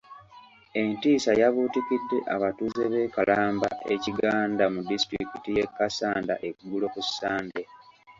[0.81, 7.61] Entiisa yabuutikidde abatuuze b'e Kalamba e Kiganda mu disitulikiti y'e Kassanda eggulo ku Ssande.